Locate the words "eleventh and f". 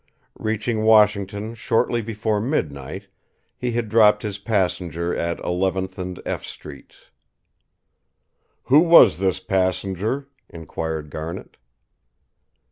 5.41-6.43